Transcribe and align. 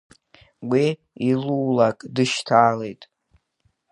Уи 0.69 0.85
илулак 1.29 1.99
дышьҭалеит. 2.15 3.01